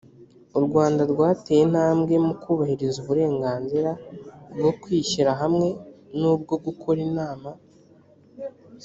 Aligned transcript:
u 0.57 0.59
rwanda 0.65 1.01
rwateye 1.11 1.61
intambwe 1.67 2.13
mu 2.25 2.33
kubahiriza 2.41 2.97
uburenganzira 3.03 3.91
bwo 4.57 4.71
kwishyira 4.81 5.31
hamwe 5.41 5.67
n 6.19 6.21
ubwo 6.33 6.53
gukora 6.65 6.99
inama 7.09 7.49